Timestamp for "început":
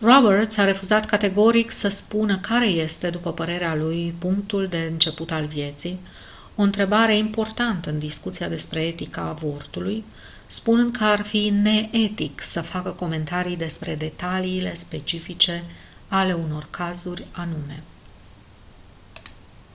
4.78-5.30